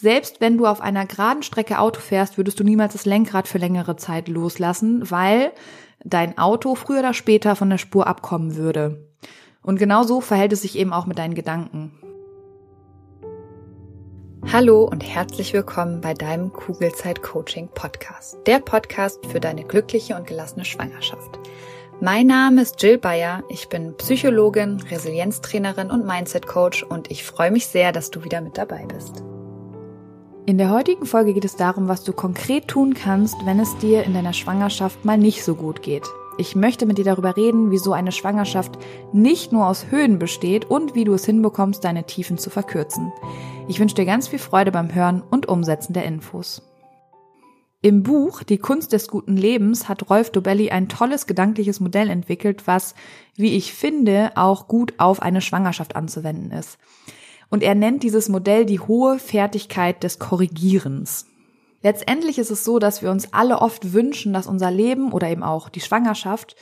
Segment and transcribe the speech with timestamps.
[0.00, 3.58] Selbst wenn du auf einer geraden Strecke Auto fährst, würdest du niemals das Lenkrad für
[3.58, 5.52] längere Zeit loslassen, weil
[6.02, 9.06] dein Auto früher oder später von der Spur abkommen würde.
[9.62, 11.92] Und genau so verhält es sich eben auch mit deinen Gedanken.
[14.50, 18.38] Hallo und herzlich willkommen bei deinem Kugelzeit Coaching Podcast.
[18.46, 21.38] Der Podcast für deine glückliche und gelassene Schwangerschaft.
[22.00, 23.42] Mein Name ist Jill Bayer.
[23.50, 28.40] Ich bin Psychologin, Resilienztrainerin und Mindset Coach und ich freue mich sehr, dass du wieder
[28.40, 29.22] mit dabei bist.
[30.50, 34.02] In der heutigen Folge geht es darum, was du konkret tun kannst, wenn es dir
[34.02, 36.08] in deiner Schwangerschaft mal nicht so gut geht.
[36.38, 38.76] Ich möchte mit dir darüber reden, wieso eine Schwangerschaft
[39.12, 43.12] nicht nur aus Höhen besteht und wie du es hinbekommst, deine Tiefen zu verkürzen.
[43.68, 46.62] Ich wünsche dir ganz viel Freude beim Hören und Umsetzen der Infos.
[47.80, 52.66] Im Buch Die Kunst des guten Lebens hat Rolf Dobelli ein tolles gedankliches Modell entwickelt,
[52.66, 52.96] was,
[53.36, 56.76] wie ich finde, auch gut auf eine Schwangerschaft anzuwenden ist.
[57.50, 61.26] Und er nennt dieses Modell die hohe Fertigkeit des Korrigierens.
[61.82, 65.42] Letztendlich ist es so, dass wir uns alle oft wünschen, dass unser Leben oder eben
[65.42, 66.56] auch die Schwangerschaft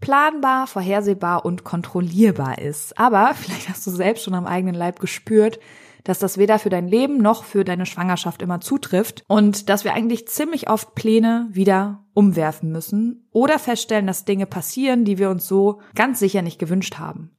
[0.00, 2.98] planbar, vorhersehbar und kontrollierbar ist.
[2.98, 5.58] Aber vielleicht hast du selbst schon am eigenen Leib gespürt,
[6.02, 9.94] dass das weder für dein Leben noch für deine Schwangerschaft immer zutrifft und dass wir
[9.94, 15.48] eigentlich ziemlich oft Pläne wieder umwerfen müssen oder feststellen, dass Dinge passieren, die wir uns
[15.48, 17.30] so ganz sicher nicht gewünscht haben.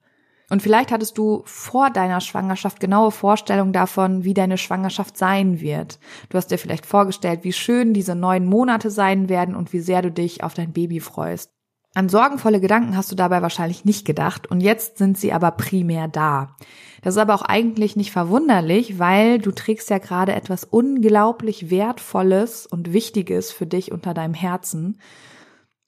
[0.49, 5.99] Und vielleicht hattest du vor deiner Schwangerschaft genaue Vorstellungen davon, wie deine Schwangerschaft sein wird.
[6.29, 10.01] Du hast dir vielleicht vorgestellt, wie schön diese neun Monate sein werden und wie sehr
[10.01, 11.51] du dich auf dein Baby freust.
[11.97, 16.09] An sorgenvolle Gedanken hast du dabei wahrscheinlich nicht gedacht und jetzt sind sie aber primär
[16.09, 16.57] da.
[17.01, 22.67] Das ist aber auch eigentlich nicht verwunderlich, weil du trägst ja gerade etwas unglaublich Wertvolles
[22.67, 24.99] und Wichtiges für dich unter deinem Herzen.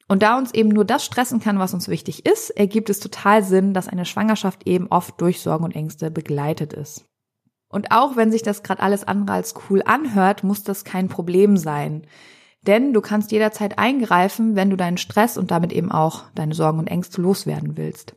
[0.08, 3.44] Und da uns eben nur das stressen kann, was uns wichtig ist, ergibt es total
[3.44, 7.06] Sinn, dass eine Schwangerschaft eben oft durch Sorgen und Ängste begleitet ist.
[7.70, 11.58] Und auch wenn sich das gerade alles andere als cool anhört, muss das kein Problem
[11.58, 12.08] sein.
[12.62, 16.80] Denn du kannst jederzeit eingreifen, wenn du deinen Stress und damit eben auch deine Sorgen
[16.80, 18.16] und Ängste loswerden willst.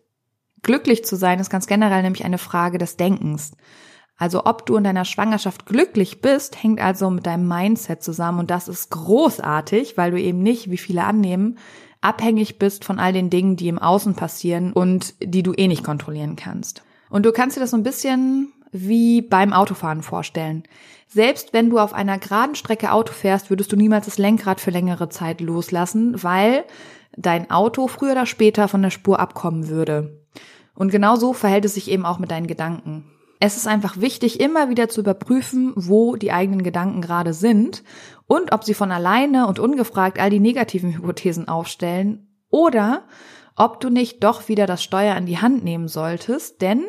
[0.63, 3.53] Glücklich zu sein ist ganz generell nämlich eine Frage des Denkens.
[4.17, 8.51] Also ob du in deiner Schwangerschaft glücklich bist, hängt also mit deinem Mindset zusammen und
[8.51, 11.57] das ist großartig, weil du eben nicht, wie viele annehmen,
[12.01, 15.85] abhängig bist von all den Dingen, die im Außen passieren und die du eh nicht
[15.85, 16.83] kontrollieren kannst.
[17.09, 20.63] Und du kannst dir das so ein bisschen wie beim Autofahren vorstellen.
[21.09, 24.71] Selbst wenn du auf einer geraden Strecke Auto fährst, würdest du niemals das Lenkrad für
[24.71, 26.65] längere Zeit loslassen, weil
[27.17, 30.21] dein Auto früher oder später von der Spur abkommen würde.
[30.75, 33.05] Und genau so verhält es sich eben auch mit deinen Gedanken.
[33.43, 37.83] Es ist einfach wichtig, immer wieder zu überprüfen, wo die eigenen Gedanken gerade sind
[38.27, 43.05] und ob sie von alleine und ungefragt all die negativen Hypothesen aufstellen oder
[43.57, 46.85] ob du nicht doch wieder das Steuer in die Hand nehmen solltest, denn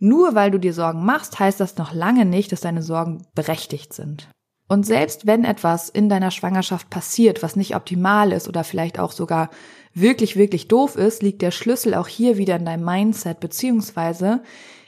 [0.00, 3.92] nur weil du dir Sorgen machst, heißt das noch lange nicht, dass deine Sorgen berechtigt
[3.92, 4.28] sind.
[4.66, 9.12] Und selbst wenn etwas in deiner Schwangerschaft passiert, was nicht optimal ist oder vielleicht auch
[9.12, 9.50] sogar
[9.92, 14.42] wirklich, wirklich doof ist, liegt der Schlüssel auch hier wieder in deinem Mindset beziehungsweise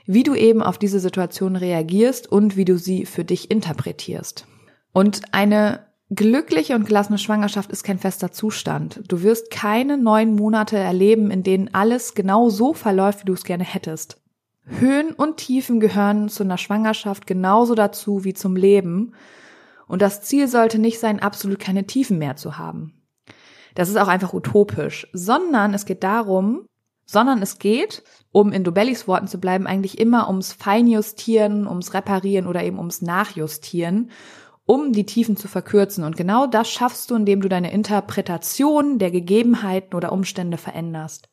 [0.07, 4.47] wie du eben auf diese Situation reagierst und wie du sie für dich interpretierst.
[4.93, 9.03] Und eine glückliche und gelassene Schwangerschaft ist kein fester Zustand.
[9.09, 13.45] Du wirst keine neun Monate erleben, in denen alles genau so verläuft, wie du es
[13.45, 14.23] gerne hättest.
[14.65, 19.13] Höhen und Tiefen gehören zu einer Schwangerschaft genauso dazu wie zum Leben.
[19.87, 22.93] Und das Ziel sollte nicht sein, absolut keine Tiefen mehr zu haben.
[23.75, 26.67] Das ist auch einfach utopisch, sondern es geht darum,
[27.07, 28.03] sondern es geht,
[28.33, 33.01] um in Dobellis Worten zu bleiben, eigentlich immer ums Feinjustieren, ums Reparieren oder eben ums
[33.01, 34.11] Nachjustieren,
[34.67, 36.05] um die Tiefen zu verkürzen.
[36.05, 41.29] Und genau das schaffst du, indem du deine Interpretation der Gegebenheiten oder Umstände veränderst.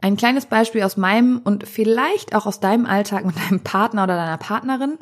[0.00, 4.16] Ein kleines Beispiel aus meinem und vielleicht auch aus deinem Alltag mit deinem Partner oder
[4.16, 4.98] deiner Partnerin.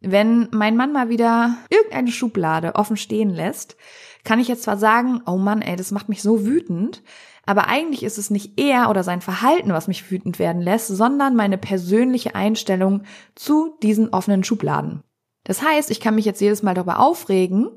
[0.00, 3.76] Wenn mein Mann mal wieder irgendeine Schublade offen stehen lässt,
[4.24, 7.02] kann ich jetzt zwar sagen, oh Mann, ey, das macht mich so wütend,
[7.44, 11.34] aber eigentlich ist es nicht er oder sein Verhalten, was mich wütend werden lässt, sondern
[11.34, 13.02] meine persönliche Einstellung
[13.34, 15.02] zu diesen offenen Schubladen.
[15.44, 17.68] Das heißt, ich kann mich jetzt jedes Mal darüber aufregen,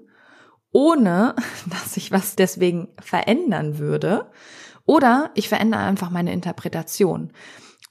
[0.72, 1.36] ohne
[1.69, 4.30] dass ich was deswegen verändern würde.
[4.86, 7.31] Oder ich verändere einfach meine Interpretation.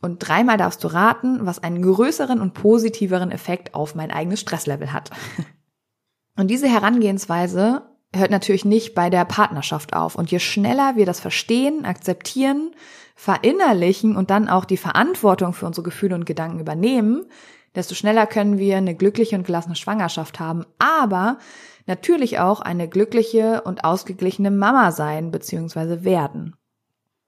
[0.00, 4.92] Und dreimal darfst du raten, was einen größeren und positiveren Effekt auf mein eigenes Stresslevel
[4.92, 5.10] hat.
[6.36, 10.16] Und diese Herangehensweise hört natürlich nicht bei der Partnerschaft auf.
[10.16, 12.74] Und je schneller wir das verstehen, akzeptieren,
[13.14, 17.26] verinnerlichen und dann auch die Verantwortung für unsere Gefühle und Gedanken übernehmen,
[17.74, 21.38] desto schneller können wir eine glückliche und gelassene Schwangerschaft haben, aber
[21.86, 26.04] natürlich auch eine glückliche und ausgeglichene Mama sein bzw.
[26.04, 26.56] werden.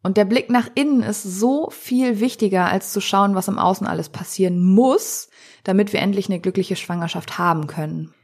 [0.02, 3.88] Und der Blick nach innen ist so viel wichtiger, als zu schauen, was im Außen
[3.88, 5.28] alles passieren muss,
[5.64, 8.14] damit wir endlich eine glückliche Schwangerschaft haben können.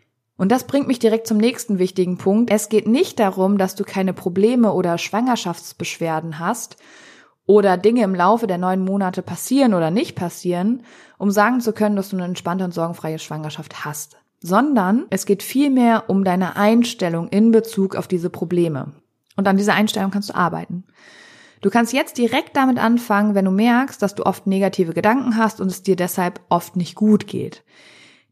[0.43, 2.51] Und das bringt mich direkt zum nächsten wichtigen Punkt.
[2.51, 6.79] Es geht nicht darum, dass du keine Probleme oder Schwangerschaftsbeschwerden hast
[7.47, 10.83] oder Dinge im Laufe der neun Monate passieren oder nicht passieren,
[11.17, 15.45] um sagen zu können, dass du eine entspannte und sorgenfreie Schwangerschaft hast, sondern es geht
[15.45, 18.91] vielmehr um deine Einstellung in Bezug auf diese Probleme.
[19.37, 20.83] Und an dieser Einstellung kannst du arbeiten.
[21.61, 25.61] Du kannst jetzt direkt damit anfangen, wenn du merkst, dass du oft negative Gedanken hast
[25.61, 27.63] und es dir deshalb oft nicht gut geht.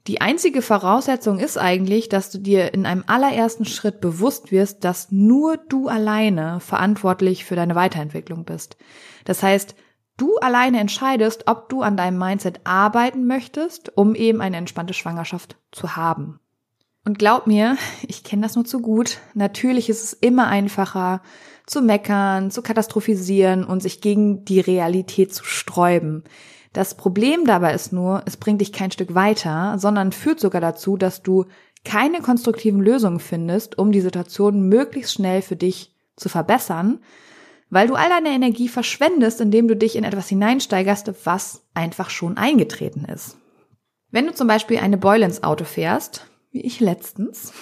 [0.06, 5.12] Die einzige Voraussetzung ist eigentlich, dass du dir in einem allerersten Schritt bewusst wirst, dass
[5.12, 8.78] nur du alleine verantwortlich für deine Weiterentwicklung bist.
[9.24, 9.74] Das heißt,
[10.16, 15.56] du alleine entscheidest, ob du an deinem Mindset arbeiten möchtest, um eben eine entspannte Schwangerschaft
[15.70, 16.40] zu haben.
[17.04, 17.76] Und glaub mir,
[18.08, 19.18] ich kenne das nur zu gut.
[19.34, 21.22] Natürlich ist es immer einfacher
[21.66, 26.24] zu meckern, zu katastrophisieren und sich gegen die Realität zu sträuben.
[26.72, 30.96] Das Problem dabei ist nur, es bringt dich kein Stück weiter, sondern führt sogar dazu,
[30.96, 31.46] dass du
[31.84, 37.00] keine konstruktiven Lösungen findest, um die Situation möglichst schnell für dich zu verbessern,
[37.70, 42.36] weil du all deine Energie verschwendest, indem du dich in etwas hineinsteigerst, was einfach schon
[42.36, 43.36] eingetreten ist.
[44.10, 47.52] Wenn du zum Beispiel eine Beule ins Auto fährst, wie ich letztens,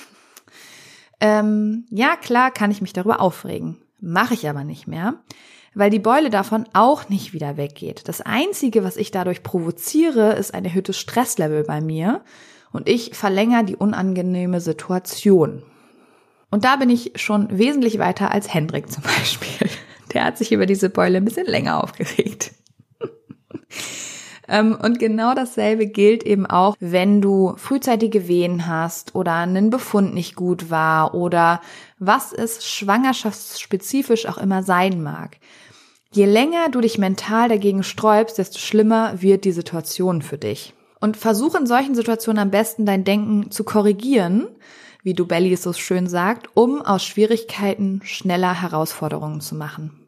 [1.21, 5.23] ähm, ja klar kann ich mich darüber aufregen, mache ich aber nicht mehr,
[5.75, 8.03] weil die Beule davon auch nicht wieder weggeht.
[8.07, 12.23] Das Einzige, was ich dadurch provoziere, ist ein erhöhtes Stresslevel bei mir
[12.73, 15.63] und ich verlängere die unangenehme Situation.
[16.51, 19.69] Und da bin ich schon wesentlich weiter als Hendrik zum Beispiel.
[20.13, 22.53] Der hat sich über diese Beule ein bisschen länger aufgeregt.
[24.49, 30.15] Ähm, und genau dasselbe gilt eben auch, wenn du frühzeitige Wehen hast oder ein Befund
[30.15, 31.61] nicht gut war oder
[31.99, 35.37] was es schwangerschaftsspezifisch auch immer sein mag.
[36.11, 40.73] Je länger du dich mental dagegen sträubst, desto schlimmer wird die Situation für dich.
[41.01, 44.49] Und versuch in solchen Situationen am besten dein Denken zu korrigieren,
[45.03, 50.08] wie du Belly so schön sagt, um aus Schwierigkeiten schneller Herausforderungen zu machen.